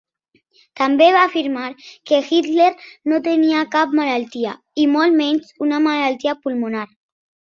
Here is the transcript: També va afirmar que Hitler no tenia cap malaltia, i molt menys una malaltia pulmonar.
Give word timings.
També 0.79 1.07
va 1.15 1.25
afirmar 1.27 1.65
que 2.11 2.21
Hitler 2.29 2.69
no 3.13 3.19
tenia 3.27 3.59
cap 3.75 3.93
malaltia, 3.99 4.55
i 4.85 4.87
molt 4.95 5.15
menys 5.21 5.53
una 5.67 5.81
malaltia 5.89 6.35
pulmonar. 6.47 6.83